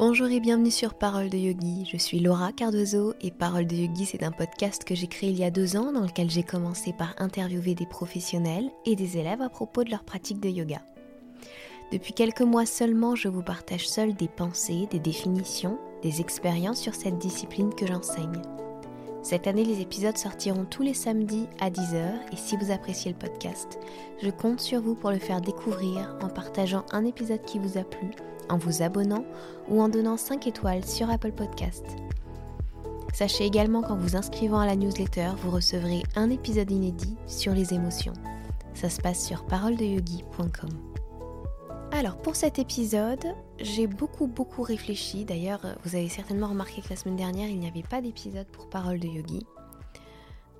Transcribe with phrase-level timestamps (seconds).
[0.00, 1.86] Bonjour et bienvenue sur Parole de Yogi.
[1.92, 5.38] Je suis Laura Cardozo et Parole de Yogi, c'est un podcast que j'ai créé il
[5.38, 9.42] y a deux ans dans lequel j'ai commencé par interviewer des professionnels et des élèves
[9.42, 10.80] à propos de leur pratique de yoga.
[11.92, 16.94] Depuis quelques mois seulement, je vous partage seul des pensées, des définitions, des expériences sur
[16.94, 18.40] cette discipline que j'enseigne.
[19.30, 23.16] Cette année, les épisodes sortiront tous les samedis à 10h et si vous appréciez le
[23.16, 23.78] podcast,
[24.20, 27.84] je compte sur vous pour le faire découvrir en partageant un épisode qui vous a
[27.84, 28.10] plu
[28.48, 29.24] en vous abonnant
[29.68, 31.84] ou en donnant 5 étoiles sur Apple Podcast.
[33.14, 37.72] Sachez également qu'en vous inscrivant à la newsletter, vous recevrez un épisode inédit sur les
[37.72, 38.14] émotions.
[38.74, 40.70] Ça se passe sur paroledeyogi.com.
[41.92, 45.24] Alors pour cet épisode, j'ai beaucoup beaucoup réfléchi.
[45.24, 48.68] D'ailleurs, vous avez certainement remarqué que la semaine dernière, il n'y avait pas d'épisode pour
[48.68, 49.46] Parole de Yogi.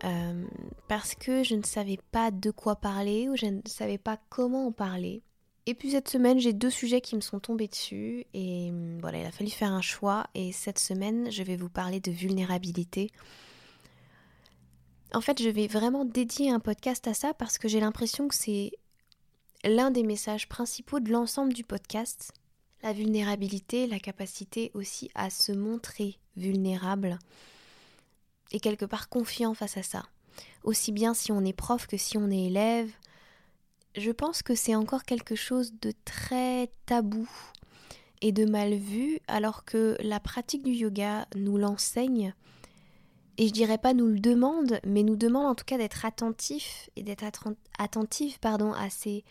[0.05, 0.45] Euh,
[0.89, 4.67] parce que je ne savais pas de quoi parler ou je ne savais pas comment
[4.67, 5.23] en parler.
[5.67, 9.19] Et puis cette semaine, j'ai deux sujets qui me sont tombés dessus et hum, voilà,
[9.21, 13.11] il a fallu faire un choix et cette semaine, je vais vous parler de vulnérabilité.
[15.13, 18.35] En fait, je vais vraiment dédier un podcast à ça parce que j'ai l'impression que
[18.35, 18.73] c'est
[19.65, 22.33] l'un des messages principaux de l'ensemble du podcast.
[22.83, 27.19] La vulnérabilité, la capacité aussi à se montrer vulnérable
[28.53, 30.05] et quelque part confiant face à ça.
[30.65, 32.91] Aussi bien si on est prof que si on est élève,
[33.97, 37.29] je pense que c'est encore quelque chose de très tabou
[38.23, 42.35] et de mal vu, alors que la pratique du yoga nous l'enseigne,
[43.39, 46.91] et je dirais pas nous le demande, mais nous demande en tout cas d'être attentif
[46.97, 47.25] et d'être
[47.79, 49.25] attentif pardon, à ces,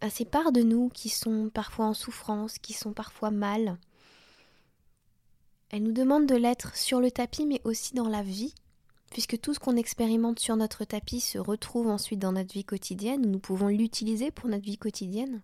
[0.00, 3.78] à ces parts de nous qui sont parfois en souffrance, qui sont parfois mal.
[5.70, 8.54] Elle nous demande de l'être sur le tapis, mais aussi dans la vie,
[9.10, 13.22] puisque tout ce qu'on expérimente sur notre tapis se retrouve ensuite dans notre vie quotidienne,
[13.22, 15.42] nous pouvons l'utiliser pour notre vie quotidienne.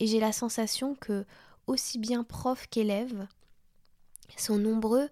[0.00, 1.24] Et j'ai la sensation que,
[1.66, 3.26] aussi bien profs qu'élèves,
[4.36, 5.08] sont nombreux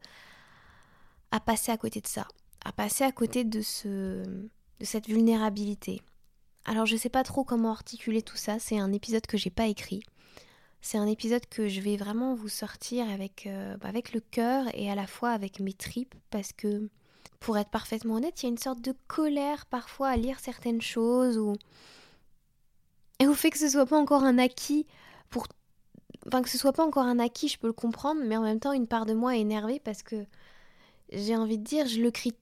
[1.30, 2.26] à passer à côté de ça,
[2.64, 6.02] à passer à côté de, ce, de cette vulnérabilité.
[6.64, 9.66] Alors je sais pas trop comment articuler tout ça, c'est un épisode que j'ai pas
[9.66, 10.02] écrit.
[10.82, 14.90] C'est un épisode que je vais vraiment vous sortir avec, euh, avec le cœur et
[14.90, 16.88] à la fois avec mes tripes parce que
[17.38, 20.80] pour être parfaitement honnête, il y a une sorte de colère parfois à lire certaines
[20.80, 21.54] choses ou
[23.18, 24.86] et au fait que ce soit pas encore un acquis
[25.28, 25.46] pour
[26.26, 28.60] enfin que ce soit pas encore un acquis, je peux le comprendre, mais en même
[28.60, 30.24] temps une part de moi est énervée parce que
[31.12, 32.34] j'ai envie de dire, je le crie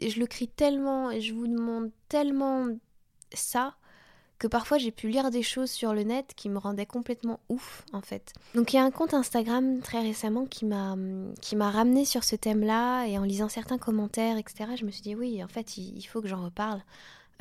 [0.00, 2.68] je le crie tellement et je vous demande tellement
[3.32, 3.74] ça
[4.38, 7.84] que parfois j'ai pu lire des choses sur le net qui me rendaient complètement ouf
[7.92, 8.34] en fait.
[8.54, 10.96] Donc il y a un compte Instagram très récemment qui m'a
[11.40, 14.70] qui m'a ramené sur ce thème-là et en lisant certains commentaires etc.
[14.78, 16.82] Je me suis dit oui en fait il, faut que j'en reparle.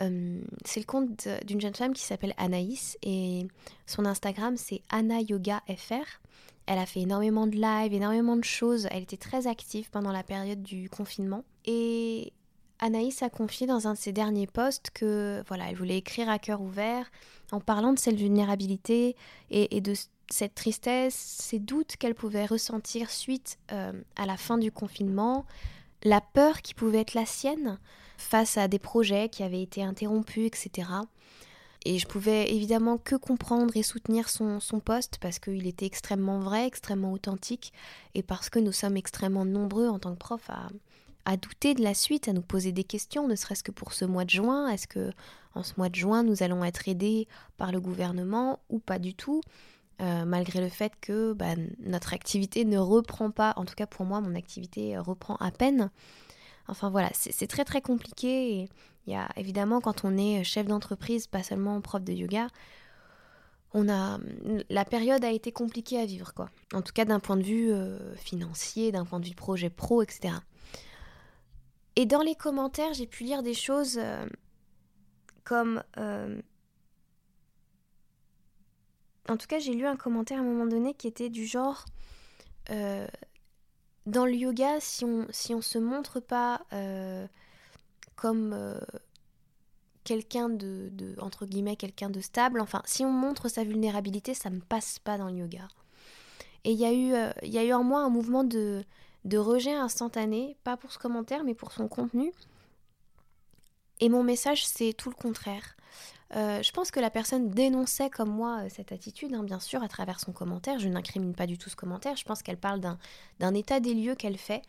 [0.01, 3.47] Euh, c'est le compte d'une jeune femme qui s'appelle Anaïs et
[3.85, 6.21] son Instagram c'est Anna Yoga FR.
[6.67, 8.87] Elle a fait énormément de lives, énormément de choses.
[8.89, 12.33] Elle était très active pendant la période du confinement et
[12.79, 16.39] Anaïs a confié dans un de ses derniers posts que voilà, elle voulait écrire à
[16.39, 17.09] cœur ouvert
[17.51, 19.15] en parlant de cette vulnérabilité
[19.49, 19.93] et, de
[20.29, 25.45] cette tristesse, ces doutes qu'elle pouvait ressentir suite euh, à la fin du confinement,
[26.03, 27.79] la peur qui pouvait être la sienne
[28.17, 30.89] face à des projets qui avaient été interrompus, etc.
[31.85, 36.39] Et je pouvais évidemment que comprendre et soutenir son, son poste parce qu'il était extrêmement
[36.39, 37.71] vrai, extrêmement authentique
[38.15, 40.67] et parce que nous sommes extrêmement nombreux en tant que prof à,
[41.25, 44.05] à douter de la suite, à nous poser des questions, ne serait-ce que pour ce
[44.05, 44.69] mois de juin.
[44.69, 45.11] Est-ce que
[45.53, 47.27] en ce mois de juin, nous allons être aidés
[47.57, 49.41] par le gouvernement ou pas du tout?
[50.01, 54.05] Euh, malgré le fait que bah, notre activité ne reprend pas, en tout cas pour
[54.05, 55.89] moi, mon activité reprend à peine.
[56.67, 58.67] Enfin voilà, c'est très très compliqué.
[59.07, 62.47] Il y a évidemment quand on est chef d'entreprise, pas seulement prof de yoga,
[63.73, 64.19] on a
[64.69, 66.49] la période a été compliquée à vivre quoi.
[66.73, 70.01] En tout cas d'un point de vue euh, financier, d'un point de vue projet pro,
[70.01, 70.33] etc.
[71.95, 74.25] Et dans les commentaires, j'ai pu lire des choses euh,
[75.43, 75.83] comme...
[75.97, 76.41] Euh,
[79.27, 81.85] en tout cas, j'ai lu un commentaire à un moment donné qui était du genre...
[82.69, 83.07] Euh,
[84.05, 86.61] dans le yoga, si on si on se montre pas
[88.15, 88.79] comme
[90.03, 94.51] quelqu'un de, de, entre guillemets quelqu'un de stable, enfin si on montre sa vulnérabilité, ça
[94.51, 95.67] ne passe pas dans le yoga.
[96.65, 98.85] Et il y a eu il y a eu en moi un mouvement de
[99.25, 102.31] de rejet instantané, pas pour ce commentaire, mais pour son contenu.
[103.99, 105.75] Et mon message, c'est tout le contraire.
[106.35, 109.83] Euh, je pense que la personne dénonçait comme moi euh, cette attitude, hein, bien sûr,
[109.83, 110.79] à travers son commentaire.
[110.79, 112.15] Je n'incrimine pas du tout ce commentaire.
[112.15, 112.81] Je pense qu'elle parle
[113.39, 114.61] d'un état des lieux qu'elle fait.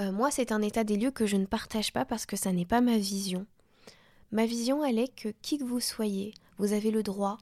[0.00, 2.52] Euh, moi, c'est un état des lieux que je ne partage pas parce que ça
[2.52, 3.46] n'est pas ma vision.
[4.32, 7.38] Ma vision, elle est que qui que vous soyez, vous avez le droit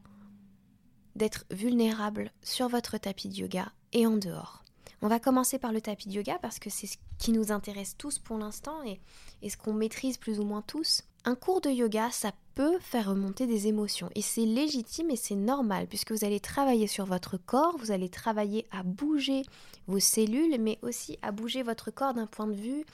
[1.17, 4.66] d'être vulnérable sur votre tapis de yoga et en dehors.
[5.03, 7.97] On va commencer par le tapis de yoga parce que c'est ce qui nous intéresse
[7.99, 8.99] tous pour l'instant et,
[9.43, 11.03] et ce qu'on maîtrise plus ou moins tous.
[11.25, 15.35] Un cours de yoga, ça peut faire remonter des émotions et c'est légitime et c'est
[15.35, 19.43] normal puisque vous allez travailler sur votre corps, vous allez travailler à bouger
[19.87, 22.85] vos cellules mais aussi à bouger votre corps d'un point de vue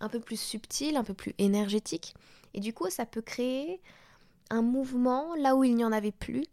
[0.00, 2.14] un peu plus subtil, un peu plus énergétique
[2.54, 3.80] et du coup ça peut créer
[4.50, 6.44] un mouvement là où il n'y en avait plus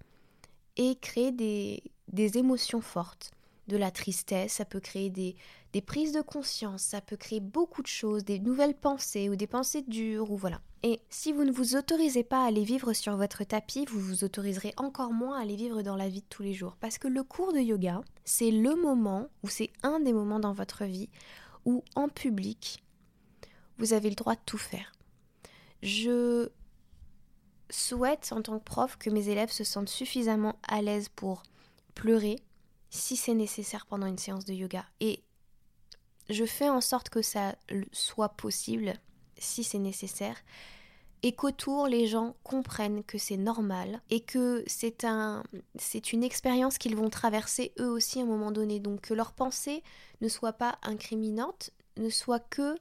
[0.77, 1.81] et créer des,
[2.11, 3.31] des émotions fortes
[3.69, 5.37] de la tristesse, ça peut créer des,
[5.71, 9.47] des prises de conscience, ça peut créer beaucoup de choses, des nouvelles pensées ou des
[9.47, 10.59] pensées dures ou voilà.
[10.83, 14.23] Et si vous ne vous autorisez pas à les vivre sur votre tapis, vous vous
[14.23, 16.77] autoriserez encore moins à les vivre dans la vie de tous les jours.
[16.79, 20.53] Parce que le cours de yoga, c'est le moment, ou c'est un des moments dans
[20.53, 21.09] votre vie,
[21.65, 22.83] où en public,
[23.77, 24.91] vous avez le droit de tout faire.
[25.81, 26.49] Je
[27.69, 31.43] souhaite en tant que prof que mes élèves se sentent suffisamment à l'aise pour
[31.93, 32.37] pleurer,
[32.89, 34.85] si c'est nécessaire pendant une séance de yoga.
[34.99, 35.23] Et
[36.29, 37.55] je fais en sorte que ça
[37.91, 38.93] soit possible
[39.37, 40.37] si c'est nécessaire
[41.21, 45.43] et qu'autour les gens comprennent que c'est normal et que c'est un
[45.77, 49.33] c'est une expérience qu'ils vont traverser eux aussi à un moment donné donc que leur
[49.33, 49.83] pensée
[50.21, 52.77] ne soit pas incriminante ne soit que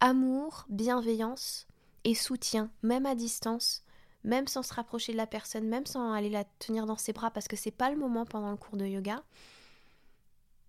[0.00, 1.66] amour, bienveillance
[2.04, 3.82] et soutien même à distance
[4.24, 7.30] même sans se rapprocher de la personne, même sans aller la tenir dans ses bras
[7.30, 9.22] parce que c'est pas le moment pendant le cours de yoga.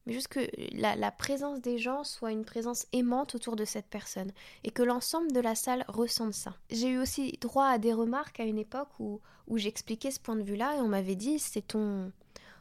[0.05, 0.41] Mais juste que
[0.73, 4.33] la, présence des gens soit une présence aimante autour de cette personne
[4.65, 6.55] et que l'ensemble de la salle ressente ça.
[6.69, 10.35] J'ai eu aussi droit à des remarques à une époque où, où j'expliquais ce point
[10.35, 12.11] de vue-là et on m'avait dit c'est ton,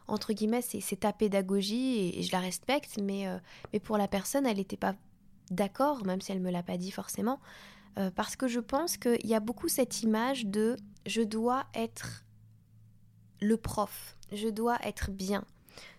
[0.07, 3.39] entre guillemets, c'est ta pédagogie et, je la respecte, mais, euh,
[3.73, 4.95] mais pour la personne, elle n'était pas
[5.51, 7.41] d'accord, même si elle me l'a pas dit forcément.
[7.99, 12.25] Euh, parce que je pense qu'il y a beaucoup cette image de je dois être
[13.41, 15.45] le prof, je dois être bien,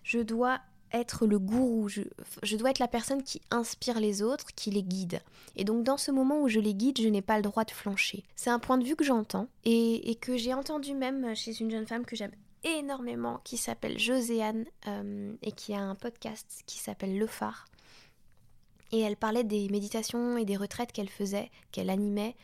[0.02, 0.60] je dois
[0.92, 5.20] être le gourou, je, dois être la personne qui inspire les autres, qui les guide.
[5.56, 7.72] Et donc dans ce moment où je les guide, je n'ai pas le droit de
[7.72, 8.24] flancher.
[8.36, 11.86] C'est un point de vue que j'entends et, que j'ai entendu même chez une jeune
[11.86, 17.18] femme que j'aime énormément, qui s'appelle Joséanne euh, et qui a un podcast qui s'appelle
[17.18, 17.66] Le Phare
[18.94, 22.36] et elle parlait des méditations et des retraites qu'elle faisait, qu'elle animait,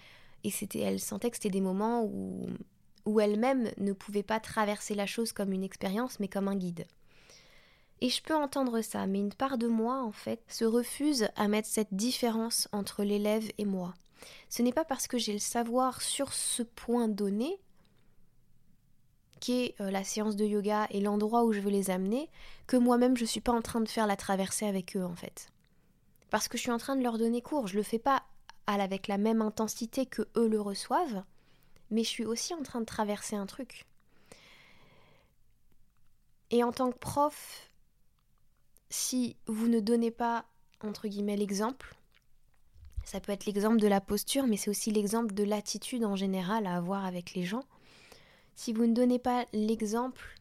[0.42, 2.48] et c'était, elle sentait que c'était des moments où,
[3.06, 6.86] où elle-même ne pouvait pas traverser la chose comme une expérience, mais comme un guide.
[8.00, 11.46] Et je peux entendre ça, mais une part de moi, en fait, se refuse à
[11.46, 13.94] mettre cette différence entre l'élève et moi.
[14.48, 17.60] Ce n'est pas parce que j'ai le savoir sur ce point donné,
[19.38, 22.28] qui est euh, la séance de yoga et l'endroit où je veux les amener,
[22.66, 25.14] que moi-même je ne suis pas en train de faire la traversée avec eux, en
[25.14, 25.48] fait
[26.30, 27.66] parce que je suis en train de leur donner cours.
[27.66, 28.22] Je le fais pas
[28.66, 31.24] avec la même intensité que eux le reçoivent,
[31.90, 33.84] mais je suis aussi en train de traverser un truc.
[36.50, 37.70] Et en tant que prof,
[38.88, 40.44] si vous ne donnez pas,
[40.82, 41.94] entre guillemets, l'exemple,
[43.04, 46.66] ça peut être l'exemple de la posture, mais c'est aussi l'exemple de l'attitude en général
[46.66, 47.64] à avoir avec les gens.
[48.56, 50.38] Si vous ne donnez pas l'exemple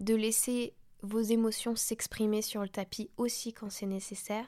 [0.00, 0.74] de laisser
[1.04, 4.46] vos émotions s'exprimer sur le tapis aussi quand c'est nécessaire,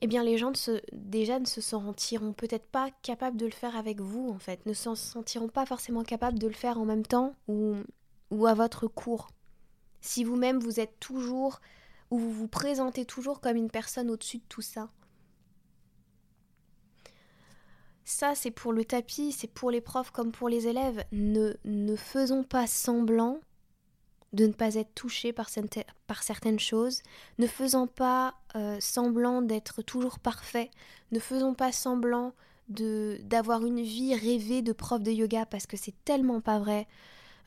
[0.00, 0.52] eh bien les gens
[0.92, 4.72] déjà ne se sentiront peut-être pas capables de le faire avec vous en fait, ne
[4.72, 7.76] se sentiront pas forcément capables de le faire en même temps ou,
[8.30, 9.28] ou à votre cours.
[10.00, 11.60] Si vous-même vous êtes toujours
[12.10, 14.90] ou vous vous présentez toujours comme une personne au-dessus de tout ça.
[18.04, 21.04] Ça, c'est pour le tapis, c'est pour les profs comme pour les élèves.
[21.10, 23.40] Ne, ne faisons pas semblant
[24.32, 27.02] de ne pas être touché par, certaines choses,
[27.38, 30.70] ne faisant pas euh, semblant d'être toujours parfait,
[31.12, 32.34] ne faisons pas semblant
[32.68, 36.88] de d'avoir une vie rêvée de prof de yoga parce que c'est tellement pas vrai.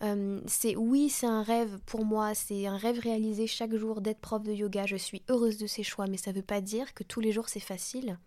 [0.01, 4.19] Euh, c'est oui, c'est un rêve pour moi, c'est un rêve réalisé chaque jour d'être
[4.19, 4.85] prof de yoga.
[4.85, 7.49] Je suis heureuse de ces choix, mais ça veut pas dire que tous les jours
[7.49, 8.17] c'est facile.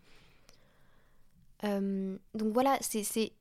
[1.65, 3.33] Euh, donc voilà, c'est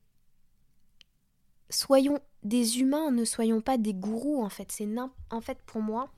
[1.74, 4.70] soyons des humains, ne soyons pas des gourous en fait.
[4.72, 4.88] C'est
[5.30, 6.10] en fait pour moi,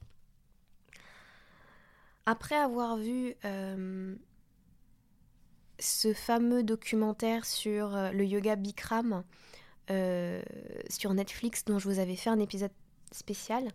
[2.26, 4.14] après avoir vu euh,
[5.78, 9.25] ce fameux documentaire sur euh, le yoga Bikram
[9.90, 10.42] euh,
[10.88, 12.73] sur Netflix dont je vous avais fait un épisode
[13.12, 13.68] spécial,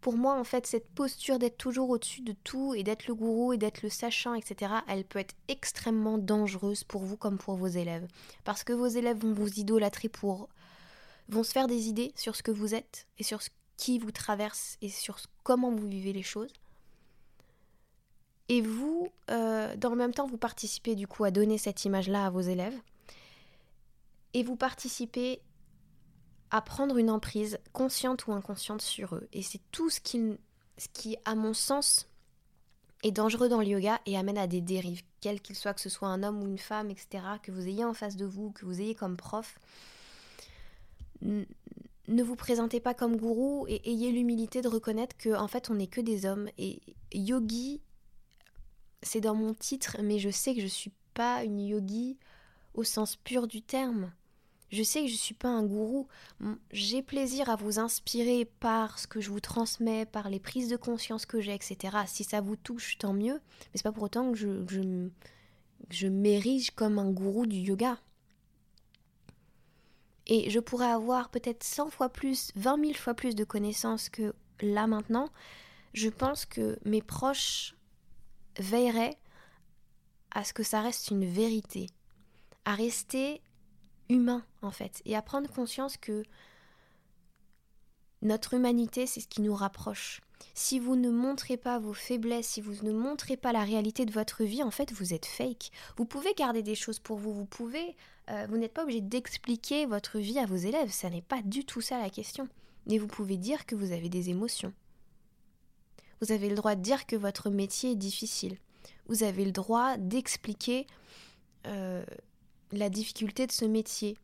[0.00, 3.52] pour moi en fait cette posture d'être toujours au-dessus de tout et d'être le gourou
[3.52, 7.66] et d'être le sachant, etc., elle peut être extrêmement dangereuse pour vous comme pour vos
[7.66, 8.06] élèves.
[8.44, 10.48] Parce que vos élèves vont vous idolâtrer pour
[11.28, 14.12] vont se faire des idées sur ce que vous êtes et sur ce qui vous
[14.12, 16.52] traverse et sur comment vous vivez les choses.
[18.48, 22.26] Et vous, euh, dans le même temps, vous participez du coup à donner cette image-là
[22.26, 22.78] à vos élèves.
[24.34, 25.40] Et vous participez
[26.50, 29.28] à prendre une emprise consciente ou inconsciente sur eux.
[29.32, 30.38] Et c'est tout ce qu'ils
[30.78, 32.08] ce qui, à mon sens,
[33.02, 35.88] est dangereux dans le yoga et amène à des dérives, quel qu'il soit, que ce
[35.88, 38.64] soit un homme ou une femme, etc., que vous ayez en face de vous, que
[38.64, 39.58] vous ayez comme prof.
[41.22, 45.74] Ne vous présentez pas comme gourou et ayez l'humilité de reconnaître que en fait on
[45.74, 46.80] n'est que des hommes et
[47.12, 47.80] yogi
[49.02, 52.16] c'est dans mon titre mais je sais que je suis pas une yogi
[52.74, 54.12] au sens pur du terme.
[54.70, 56.08] Je sais que je suis pas un gourou.
[56.72, 60.76] J'ai plaisir à vous inspirer par ce que je vous transmets, par les prises de
[60.76, 61.96] conscience que j'ai, etc.
[62.06, 63.34] Si ça vous touche, tant mieux.
[63.34, 65.08] Mais c'est pas pour autant que je,
[65.90, 67.98] je m'érige comme un gourou du yoga.
[70.26, 74.34] Et je pourrais avoir peut-être 100 fois plus, 20 000 fois plus de connaissances que
[74.60, 75.30] là maintenant.
[75.94, 77.74] Je pense que mes proches
[78.58, 79.16] veilleraient
[80.30, 81.86] à ce que ça reste une vérité,
[82.64, 83.40] à rester
[84.08, 86.24] humain en fait, et à prendre conscience que
[88.22, 90.20] notre humanité, c'est ce qui nous rapproche.
[90.54, 94.12] Si vous ne montrez pas vos faiblesses, si vous ne montrez pas la réalité de
[94.12, 95.70] votre vie, en fait, vous êtes fake.
[95.96, 97.96] Vous pouvez garder des choses pour vous, vous pouvez,
[98.30, 101.64] euh, vous n'êtes pas obligé d'expliquer votre vie à vos élèves, ça n'est pas du
[101.64, 102.48] tout ça la question.
[102.86, 104.72] Mais vous pouvez dire que vous avez des émotions.
[106.20, 108.56] Vous avez le droit de dire que votre métier est difficile
[109.08, 110.86] vous avez le droit d'expliquer
[111.66, 112.04] euh,
[112.72, 114.16] la difficulté de ce métier,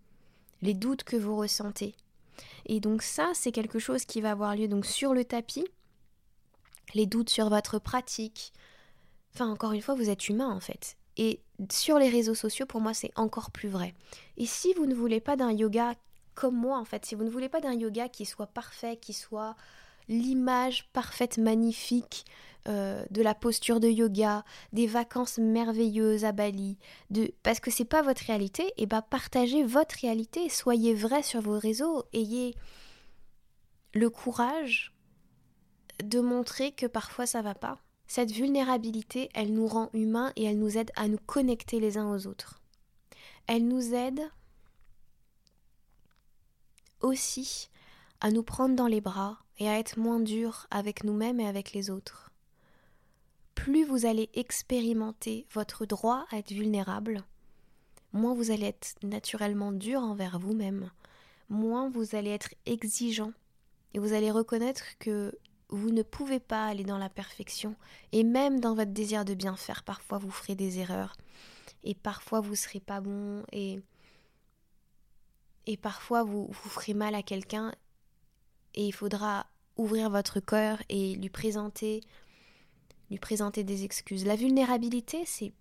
[0.61, 1.95] les doutes que vous ressentez.
[2.67, 5.67] Et donc ça, c'est quelque chose qui va avoir lieu donc sur le tapis,
[6.95, 8.53] les doutes sur votre pratique.
[9.35, 10.97] Enfin, encore une fois, vous êtes humain en fait.
[11.17, 13.95] Et sur les réseaux sociaux, pour moi, c'est encore plus vrai.
[14.37, 15.95] Et si vous ne voulez pas d'un yoga
[16.35, 19.13] comme moi, en fait, si vous ne voulez pas d'un yoga qui soit parfait, qui
[19.13, 19.55] soit
[20.09, 22.25] l'image parfaite, magnifique
[22.69, 26.79] euh, de la posture de yoga, des vacances merveilleuses à Bali,
[27.11, 31.41] de parce que c'est pas votre réalité, et bah partagez votre réalité, soyez vrai sur
[31.41, 32.55] vos réseaux, ayez
[33.95, 34.92] le courage
[36.03, 37.79] de montrer que parfois ça va pas.
[38.07, 42.11] Cette vulnérabilité, elle nous rend humains et elle nous aide à nous connecter les uns
[42.13, 42.61] aux autres.
[43.47, 44.21] Elle nous aide
[47.01, 47.69] aussi
[48.21, 51.73] à nous prendre dans les bras et à être moins dur avec nous-mêmes et avec
[51.73, 52.33] les autres
[53.63, 57.23] plus vous allez expérimenter votre droit à être vulnérable,
[58.13, 60.91] moins vous allez être naturellement dur envers vous-même,
[61.49, 63.33] moins vous allez être exigeant
[63.95, 65.39] et vous allez reconnaître que
[65.73, 67.75] vous ne pouvez pas aller dans la perfection
[68.13, 71.17] et même dans votre désir de bien faire, parfois vous ferez des erreurs
[71.83, 73.81] et parfois vous serez pas bon et
[75.67, 77.73] et parfois vous, vous ferez mal à quelqu'un
[78.75, 82.01] et il faudra ouvrir votre cœur et lui présenter
[83.11, 84.25] lui présenter des excuses.
[84.25, 85.53] La vulnérabilité, c'est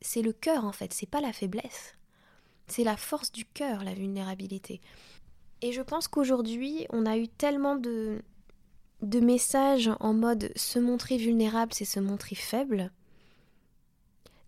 [0.00, 1.94] c'est le cœur en fait, c'est pas la faiblesse.
[2.68, 4.80] C'est la force du cœur, la vulnérabilité.
[5.60, 8.22] Et je pense qu'aujourd'hui, on a eu tellement de,
[9.02, 12.90] de messages en mode se montrer vulnérable, c'est se montrer faible.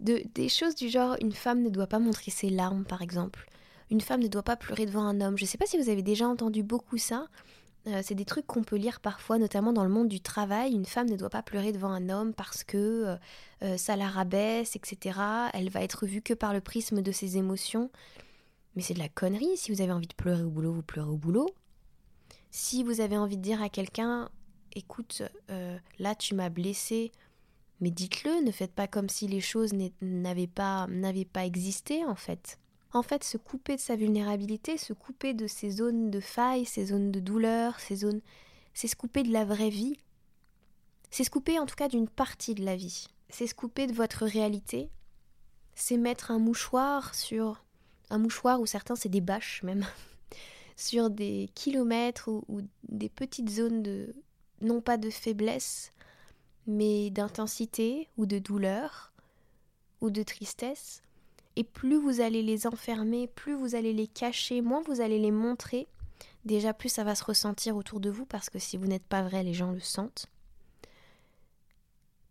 [0.00, 3.48] De, des choses du genre une femme ne doit pas montrer ses larmes, par exemple.
[3.90, 5.36] Une femme ne doit pas pleurer devant un homme.
[5.36, 7.26] Je ne sais pas si vous avez déjà entendu beaucoup ça,
[7.86, 10.72] euh, c'est des trucs qu'on peut lire parfois, notamment dans le monde du travail.
[10.72, 13.16] Une femme ne doit pas pleurer devant un homme parce que euh,
[13.62, 15.18] euh, ça la rabaisse, etc.
[15.52, 17.90] Elle va être vue que par le prisme de ses émotions.
[18.74, 19.56] Mais c'est de la connerie.
[19.56, 21.48] Si vous avez envie de pleurer au boulot, vous pleurez au boulot.
[22.50, 24.30] Si vous avez envie de dire à quelqu'un,
[24.74, 25.22] écoute,
[25.98, 27.12] là tu m'as blessé,
[27.80, 30.86] mais dites-le, ne faites pas comme si les choses n'avaient pas,
[31.32, 32.58] pas existé en fait
[32.94, 36.86] en fait se couper de sa vulnérabilité, se couper de ses zones de faille, ses
[36.86, 38.20] zones de douleur, ses zones
[38.72, 39.96] c'est se couper de la vraie vie.
[41.10, 43.06] C'est se couper en tout cas d'une partie de la vie.
[43.28, 44.90] C'est se couper de votre réalité.
[45.74, 47.64] C'est mettre un mouchoir sur
[48.10, 49.86] un mouchoir où certains c'est des bâches même
[50.76, 54.14] sur des kilomètres ou, ou des petites zones de
[54.64, 55.92] non pas de faiblesse
[56.66, 59.12] mais d'intensité ou de douleur
[60.00, 61.02] ou de tristesse
[61.56, 65.30] et plus vous allez les enfermer, plus vous allez les cacher, moins vous allez les
[65.30, 65.86] montrer,
[66.44, 69.22] déjà plus ça va se ressentir autour de vous parce que si vous n'êtes pas
[69.22, 70.26] vrai, les gens le sentent.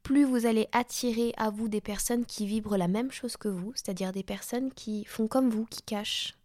[0.01, 3.71] Plus vous allez attirer à vous des personnes qui vibrent la même chose que vous,
[3.75, 6.35] c'est-à-dire des personnes qui font comme vous, qui cachent,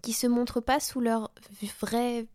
[0.00, 1.30] qui se montrent pas sous leur
[1.80, 2.26] vrai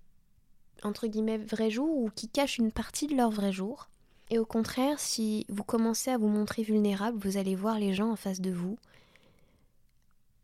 [0.83, 3.89] entre guillemets vrai jour ou qui cachent une partie de leur vrai jour.
[4.29, 8.11] Et au contraire, si vous commencez à vous montrer vulnérable, vous allez voir les gens
[8.11, 8.77] en face de vous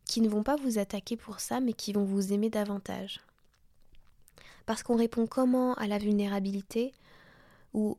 [0.06, 3.22] qui ne vont pas vous attaquer pour ça, mais qui vont vous aimer davantage.
[4.66, 6.94] Parce qu'on répond comment à la vulnérabilité
[7.74, 7.98] ou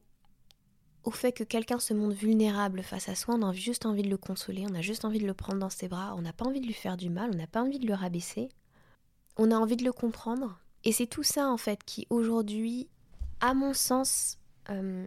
[1.05, 4.09] au fait que quelqu'un se montre vulnérable face à soi, on a juste envie de
[4.09, 6.47] le consoler, on a juste envie de le prendre dans ses bras, on n'a pas
[6.47, 8.49] envie de lui faire du mal, on n'a pas envie de le rabaisser,
[9.37, 10.59] on a envie de le comprendre.
[10.87, 12.89] Et c'est tout ça en fait qui aujourd'hui,
[13.41, 14.39] à mon sens,
[14.71, 15.05] euh,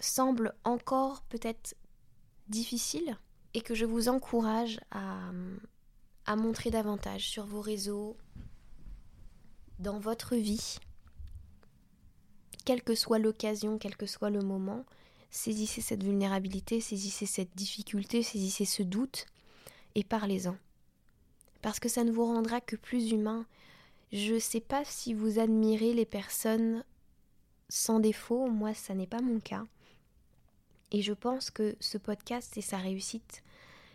[0.00, 1.76] semble encore peut-être
[2.48, 3.16] difficile
[3.54, 5.30] et que je vous encourage à,
[6.26, 8.16] à montrer davantage sur vos réseaux,
[9.78, 10.78] dans votre vie,
[12.64, 14.84] quelle que soit l'occasion, quel que soit le moment,
[15.30, 19.26] saisissez cette vulnérabilité, saisissez cette difficulté, saisissez ce doute
[19.94, 20.56] et parlez-en.
[21.60, 23.46] Parce que ça ne vous rendra que plus humain.
[24.12, 26.84] Je ne sais pas si vous admirez les personnes
[27.70, 29.64] sans défaut, moi ça n'est pas mon cas.
[30.90, 33.42] Et je pense que ce podcast et sa réussite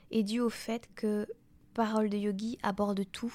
[0.09, 1.27] est dû au fait que
[1.75, 3.31] Parole de Yogi aborde tout,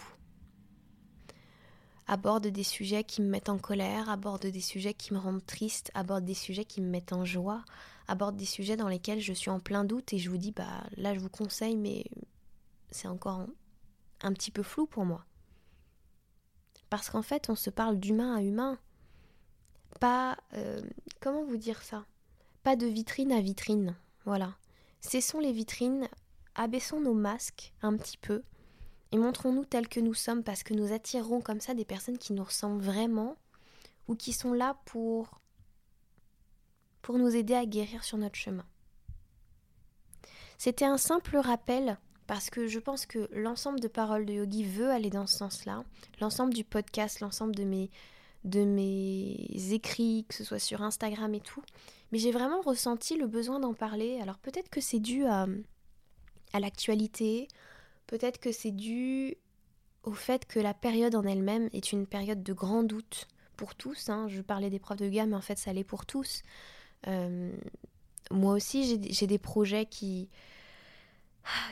[2.08, 5.92] aborde des sujets qui me mettent en colère, aborde des sujets qui me rendent triste,
[5.94, 7.64] aborde des sujets qui me mettent en joie,
[8.08, 10.82] aborde des sujets dans lesquels je suis en plein doute et je vous dis bah
[10.96, 12.04] là je vous conseille mais
[12.90, 13.46] c'est encore
[14.22, 15.24] un petit peu flou pour moi.
[16.92, 18.78] Parce qu'en fait on se parle d'humain à humain.
[19.98, 20.82] Pas euh,
[21.22, 22.04] comment vous dire ça?
[22.64, 23.96] Pas de vitrine à vitrine.
[24.26, 24.56] Voilà.
[25.00, 26.06] Cessons les vitrines,
[26.54, 28.42] abaissons nos masques un petit peu
[29.10, 32.34] et montrons-nous tels que nous sommes parce que nous attirerons comme ça des personnes qui
[32.34, 33.38] nous ressemblent vraiment
[34.06, 35.40] ou qui sont là pour
[37.00, 38.66] pour nous aider à guérir sur notre chemin.
[40.58, 41.96] C'était un simple rappel
[42.26, 45.84] parce que je pense que l'ensemble de paroles de yogi veut aller dans ce sens-là,
[46.20, 47.64] l'ensemble du podcast, l'ensemble de
[48.64, 51.62] mes écrits, que ce soit sur Instagram et tout,
[52.10, 54.18] mais j'ai vraiment ressenti le besoin d'en parler.
[54.20, 55.46] Alors peut-être que c'est dû à,
[56.52, 57.48] à l'actualité,
[58.12, 59.36] Peut-être que c'est dû
[60.02, 63.26] au fait que la période en elle-même est une période de grand doute
[63.56, 64.10] pour tous.
[64.10, 64.26] Hein.
[64.28, 66.42] Je parlais des profs de gamme, mais en fait, ça l'est pour tous.
[67.06, 67.50] Euh,
[68.30, 70.28] moi aussi, j'ai des projets qui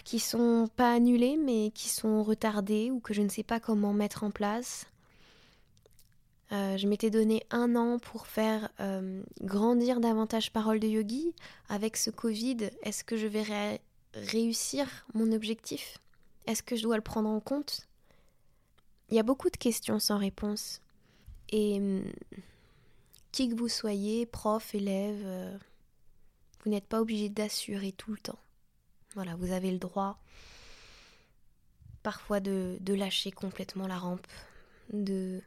[0.04, 3.92] qui sont pas annulés, mais qui sont retardés ou que je ne sais pas comment
[3.92, 4.86] mettre en place.
[6.52, 11.32] Euh, je m'étais donné un an pour faire euh, grandir davantage Parole de Yogi.
[11.68, 13.44] Avec ce Covid, est-ce que je vais
[14.14, 15.98] réussir mon objectif?
[16.46, 17.86] Est-ce que je dois le prendre en compte?
[19.10, 20.80] Il y a beaucoup de questions sans réponse.
[21.50, 22.02] Et hum,
[23.32, 25.56] qui que vous soyez, prof, élève, euh,
[26.64, 28.38] vous n'êtes pas obligé d'assurer tout le temps.
[29.14, 30.18] Voilà, vous avez le droit
[32.02, 34.26] parfois de, lâcher complètement la rampe,
[34.92, 35.42] de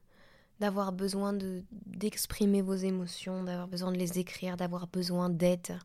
[0.59, 5.79] d'avoir besoin de d'exprimer vos émotions, d'avoir besoin de les écrire, d'avoir besoin d'aide.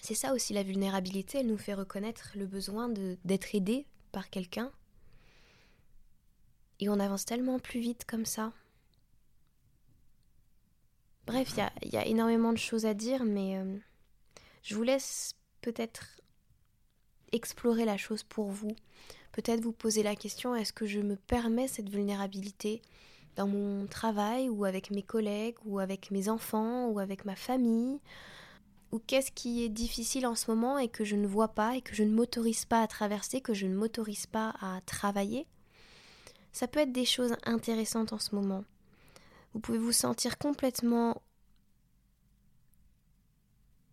[0.00, 4.70] C'est ça aussi la vulnérabilité, elle nous fait reconnaître le besoin d'être aidé par quelqu'un.
[6.80, 8.52] Et on avance tellement plus vite comme ça.
[11.26, 13.76] Bref, il y a, énormément de choses à dire, mais euh,
[14.62, 16.20] je vous laisse peut-être
[17.32, 18.74] explorer la chose pour vous.
[19.32, 22.82] Peut-être vous poser la question, est-ce que je me permets cette vulnérabilité
[23.36, 28.00] dans mon travail ou avec mes collègues ou avec mes enfants ou avec ma famille?
[28.90, 31.82] Ou qu'est-ce qui est difficile en ce moment et que je ne vois pas et
[31.82, 35.46] que je ne m'autorise pas à traverser, que je ne m'autorise pas à travailler?
[36.52, 38.64] Ça peut être des choses intéressantes en ce moment.
[39.52, 41.22] Vous pouvez vous sentir complètement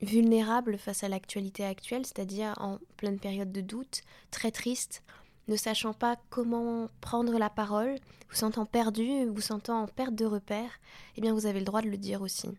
[0.05, 5.03] vulnérable face à l'actualité actuelle, c'est-à-dire en pleine période de doute, très triste,
[5.47, 7.95] ne sachant pas comment prendre la parole,
[8.29, 10.79] vous sentant perdu, vous sentant en perte de repère,
[11.15, 12.49] eh bien vous avez le droit de le dire aussi.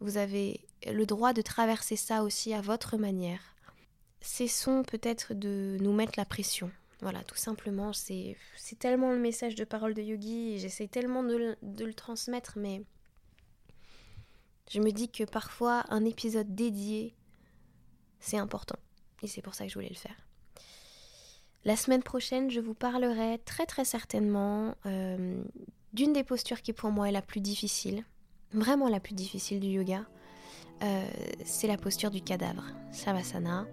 [0.00, 3.54] Vous avez le droit de traverser ça aussi à votre manière.
[4.20, 6.70] Cessons peut-être de nous mettre la pression.
[7.00, 8.36] Voilà, tout simplement, c'est
[8.78, 12.82] tellement le message de parole de Yogi, j'essaie tellement de, de, le transmettre, mais
[14.70, 17.14] je me dis que parfois un épisode dédié,
[18.20, 18.78] c'est important.
[19.22, 20.16] Et c'est pour ça que je voulais le faire.
[21.64, 25.42] La semaine prochaine, je vous parlerai très très certainement euh,
[25.94, 28.04] d'une des postures qui pour moi est la plus difficile,
[28.52, 30.04] vraiment la plus difficile du yoga.
[30.82, 31.06] Euh,
[31.44, 33.66] c'est la posture du cadavre, Shavasana.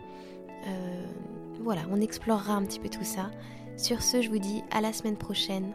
[0.68, 1.06] Euh,
[1.60, 3.32] voilà, on explorera un petit peu tout ça.
[3.78, 5.74] Sur ce, je vous dis à la semaine prochaine.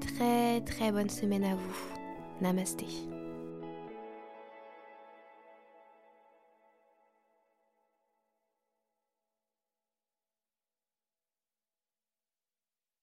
[0.00, 1.76] Très très bonne semaine à vous.
[2.40, 2.86] Namasté.